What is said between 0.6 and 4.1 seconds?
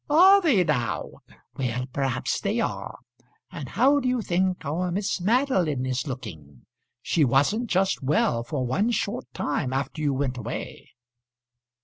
now? Well perhaps they are. And how do